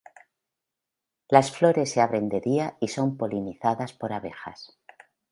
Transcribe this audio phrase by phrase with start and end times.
[1.29, 4.75] Las flores se abren de día y son polinizadas por abejas.